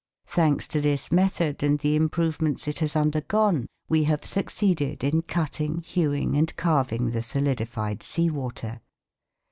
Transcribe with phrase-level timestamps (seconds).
[0.25, 5.81] Thanks to this method and the improvements it has undergone we have succeeded in cutting,
[5.83, 8.81] hewing and carving the solidified sea water.